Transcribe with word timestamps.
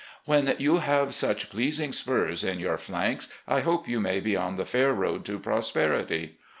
When 0.25 0.55
you 0.57 0.77
have 0.77 1.13
such 1.13 1.51
pleasing 1.51 1.93
spurs 1.93 2.43
in 2.43 2.59
your 2.59 2.79
flanks, 2.79 3.27
I 3.47 3.59
hope 3.61 3.87
you 3.87 3.99
may 3.99 4.19
be 4.19 4.35
on 4.35 4.55
the 4.55 4.65
fair 4.65 4.93
road 4.93 5.23
to 5.25 5.37
prosperity. 5.37 6.39